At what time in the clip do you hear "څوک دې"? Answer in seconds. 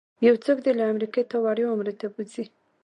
0.45-0.71